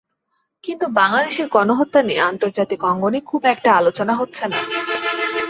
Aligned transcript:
কিন্তু 0.63 0.85
বাংলাদেশের 0.91 1.47
গণহত্যা 1.47 2.01
নিয়ে 2.03 2.21
আন্তর্জাতিক 2.21 2.79
অঙ্গনে 2.83 3.19
খুব 3.21 3.41
একটা 3.45 3.69
আলোচনা 3.73 4.13
হচ্ছে 4.15 4.43
না। 4.47 4.59